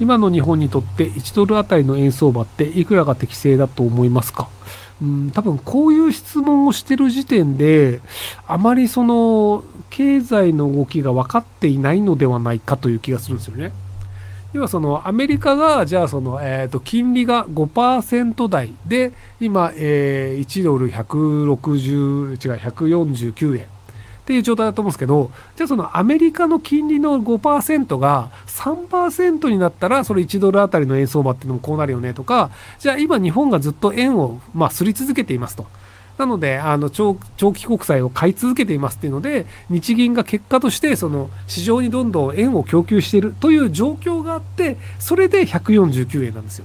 [0.00, 4.48] 今の日本にとって1ドルあたりの円相場っていくらが適正だと思いますか？
[5.00, 8.00] うん、多分こういう質問をしてる時点で、
[8.46, 13.72] あまりその経済の動きが分かっていないのではないかという気がするんですよね。
[14.52, 23.66] 要はそのアメリカがじゃあその、えー、と金利が5%台で今、えー、1ドル160違う149円
[24.28, 35.64] っていう状態だと思うんですけどじゃあそのアメリカの金利の5%が3%になったらそれ1ドルあたりの円相場っていうのもこうなるよねとかじゃあ今日本がずっと円をまあすり続けていますと。
[36.18, 46.64] なので、あの長期国債を買い続けていますっていうので、日銀が結果として、その市場にどんどん円を供給しているという状況があって、それで149円なんですよ。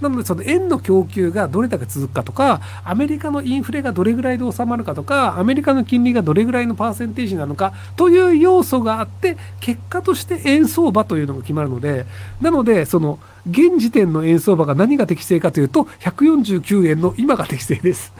[0.00, 12.06] なので、その円の供給がどれだけ続くかとか、アメリカのインフレがどれぐらいで収まるかとか、アメリカの金利がどれぐらいのパーセンテージなのかという要素があって、結果として円相場というのが決まるので、
[12.40, 13.18] なので、その、
[13.48, 18.12] 現時点の円相場が何が適正かというと、149円の今が適正です。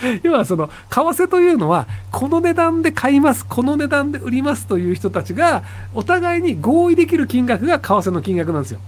[0.22, 5.62] 要はその為替というのはこの値段で買いますこの値段で売りますという人たちが
[5.94, 8.80] お互いに合意できる金額が為替の金額なんですよ。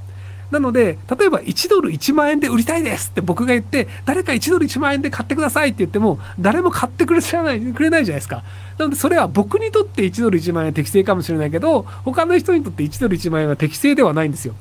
[0.51, 8.43] なので、例えば1ドル1万円で売りたいですって僕が言って、誰か1ドル1万円で買ってくださいって言っても、誰も買ってくれないくれないじゃないですか。
[8.79, 14.55] なので、それは僕にとって1ドル1万円は適正かもしれないけど、他の人にとって1ドル1万円は適正ではないんですよ。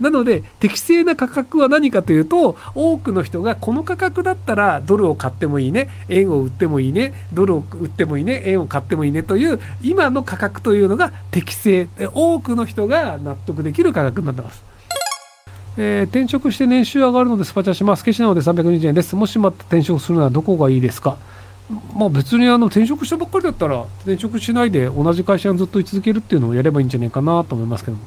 [0.00, 11.88] なので、適正な価格は何かというと、多くの人がこの価格だったらドルを買ってもいいね、円を売ってもいいね、ドルを売ってもいいね、円を買ってもいいねという、今の価格というのが適正。
[12.12, 14.63] 多くの人が納得できる価格になってます。
[15.76, 18.04] えー、転職して年収上がるのでスパチャします。
[18.04, 19.16] 消しなので320円です。
[19.16, 21.16] もしまた転職するならどこがいいですか？
[21.94, 28.02] まあ別にあの転職したばっかりだったら転職しないで同じ会社にずっと居続けるっていうのをやればいいんじゃないかなと思いますけども。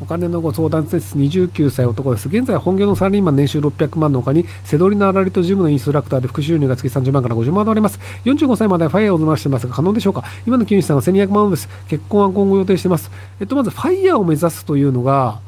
[0.00, 1.16] お金のご相談です。
[1.16, 2.28] 29歳男です。
[2.28, 8.00] 現在本業のサラリーマン年収600万の他に、セドリの粗利とジムのインストラクターで副収入が月30万から50万であります。
[8.24, 11.68] 45歳までファイヤーを伸ばしてますが可能でしょうか今の金融資産は1200万です。
[11.86, 13.12] 結婚は今後予定しています。
[13.38, 15.38] えっと、まずファイヤーを目指すというのが、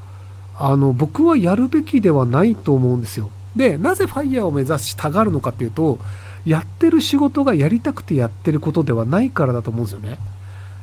[0.59, 3.31] あの、僕はやるべきではないと思うんですよ。
[3.57, 5.99] で、なぜ FIRE を目指したがるのかっていうと、
[6.45, 10.19] やってる仕事がやりたくてやってることではないからだと思うんですよね。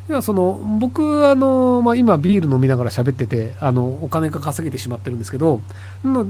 [0.10, 5.62] いやその僕あの、まあ、今ビール飲みながら喋っててあのお金が稼げてしまってるんですけど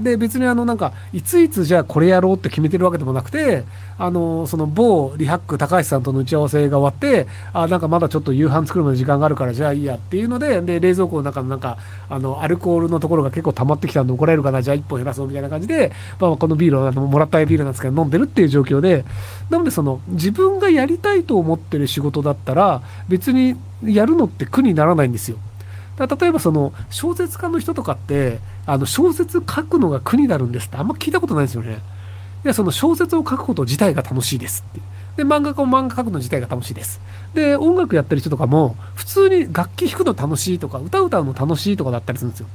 [0.04, 3.64] で別にあのなんかいついつじゃあこれやろうって決めてるわけでもなくて
[3.98, 11.78] あのその某リハック高橋さんとの打ち合わせが終わってあなんかまだちょっと夕飯作るまで時間があるからじゃあいいやっていうのでで冷蔵庫の中のなんか
[12.10, 19.06] あのアルコールのところが結構溜まってきたんで怒られるかなじゃあ1本減らそうみたいな感じで、まあ、このビールをもらったビールなんですけど飲んでるっていう状況で
[19.50, 25.38] なのでその自分がやりたいと思ってる仕事だったら別にやるのって苦にならないんですよ。
[25.98, 31.80] だ例えばその小説家の人とかってあの小説書くのが苦になるんですってあんま聞いたことないですよね。
[32.44, 34.82] いやその小説を書くこと自体が楽しいですって。
[35.18, 37.02] で漫画家も漫画書くの自体が楽しいです。
[37.34, 42.48] で音楽やってる人とかも普通に楽器弾くの楽しいとか歌歌うの楽しいとかだったりするんですよ。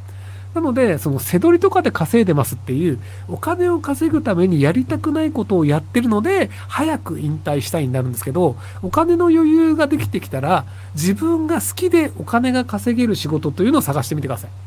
[0.57, 14.66] なので、その背取りとかで稼いでますっていう、お金を稼ぐためにやりたくないことをやってるので、早く引退したいになるんですけど、お金の余裕ができてきたら、自分が好きでお金が稼げる仕事というのを探してみてください。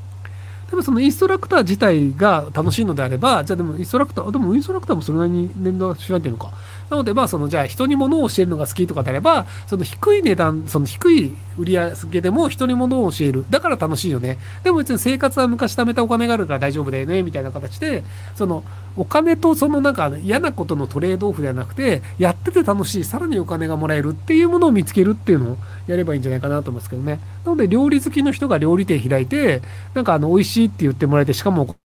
[0.70, 6.52] でもそのインストラクター自体が楽しいのであれば、じゃあでもインストラクター、でもインストラクターもそれなりに年度しないっていうのか。
[6.90, 13.46] なので、まあ、その、じゃあ、人に物を教えるのが好きとかであれば、その低い値段、その低い売り上げでも人に物を教える。
[13.50, 14.40] だから楽しいよね。
[14.64, 18.04] でも別に生活は昔貯めたお金があるから大丈夫だよね、みたいな形で、
[18.36, 18.64] その、
[18.98, 25.58] お金とそのなんか嫌なことのトレードオフではなくて、やってて楽しい、さらにお金がもらえるっていうものを見つけるっていうのを
[25.88, 27.20] やればいいんじゃないかなと思うんですけどね。
[27.50, 29.62] なので、料理好きの人が料理店開いて、
[29.96, 31.76] なんかあの、美味しいって言ってもらえて、しかも、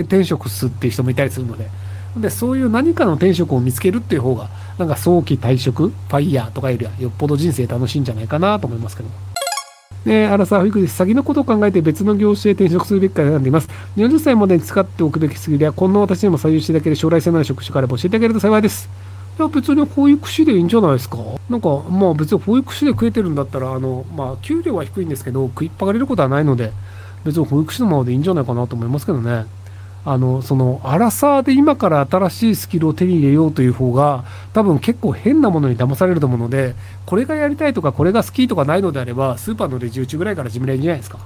[0.00, 1.68] 転職すっていう人もいたりするので、
[2.16, 4.48] で、そういう何かの転職を見つけるっていう方が、
[4.78, 9.14] なんか早期退職、ファイヤーとかよりはよっぽど人生楽しいんじゃないかなと思いますけども。
[10.04, 13.68] ねアラサー保育士、先のことを考えて別の業種へ転職するべきか選んでいます。
[13.96, 19.01] 40歳までに使っておくべきすぎでは、こんな私にも採用していただける将来性のある職種があれば教えてあげると幸いです。
[19.38, 21.16] いや、別に保育士でいいんじゃないですか。
[21.48, 26.72] なんか、まあ別に保育士で食えてるんだったら、あの、まあ給料は低いんですけど、食いっぱがれることはないので、
[27.24, 29.46] 別に保育士のままでいいんじゃないかなと思いますけどね。
[30.04, 36.74] あの、その、アラサーで今から新しいスキルを手に入れようという方が、多分結構変なものに騙されると思うので、
[37.06, 41.18] これがやりたいとか、これが好きとかないのであれば、スーパーのレジ打ちぐらいから始めれるんじゃないですか。